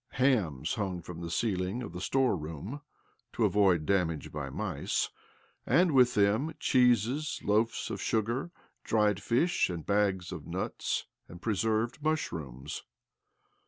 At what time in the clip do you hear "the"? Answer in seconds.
1.21-1.29, 1.93-2.01